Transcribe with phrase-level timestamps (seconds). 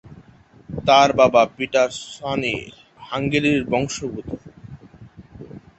[0.87, 2.55] তার বাবা "Peter Szonyi"
[3.01, 4.29] হাঙ্গেরীয় বংশোদ্ভূত।